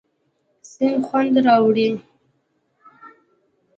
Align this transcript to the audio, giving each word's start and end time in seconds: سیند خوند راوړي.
سیند 0.71 1.01
خوند 1.07 1.35
راوړي. 1.47 1.89